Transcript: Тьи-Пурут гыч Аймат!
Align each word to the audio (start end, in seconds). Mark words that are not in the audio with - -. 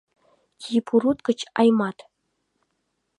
Тьи-Пурут 0.61 1.19
гыч 1.27 1.39
Аймат! 1.59 1.97